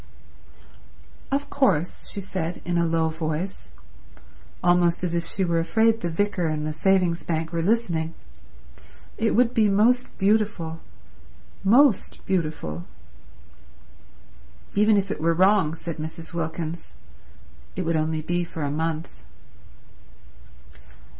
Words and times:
"Of 1.31 1.51
course," 1.51 2.09
she 2.09 2.21
said 2.21 2.59
in 2.65 2.75
a 2.79 2.87
low 2.87 3.09
voice, 3.09 3.69
almost 4.63 5.03
as 5.03 5.13
if 5.13 5.27
she 5.27 5.45
were 5.45 5.59
afraid 5.59 6.01
the 6.01 6.09
vicar 6.09 6.47
and 6.47 6.65
the 6.65 6.73
Savings 6.73 7.23
Bank 7.23 7.51
were 7.53 7.61
listening, 7.61 8.15
"it 9.19 9.35
would 9.35 9.53
be 9.53 9.69
most 9.69 10.17
beautiful—most 10.17 12.25
beautiful—" 12.25 12.85
"Even 14.73 14.97
if 14.97 15.11
it 15.11 15.21
were 15.21 15.35
wrong," 15.35 15.75
said 15.75 15.97
Mrs. 15.97 16.33
Wilkins, 16.33 16.95
"it 17.75 17.83
would 17.83 17.95
only 17.95 18.23
be 18.23 18.43
for 18.43 18.63
a 18.63 18.71
month." 18.71 19.21